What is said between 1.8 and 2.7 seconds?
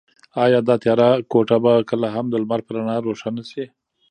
کله هم د لمر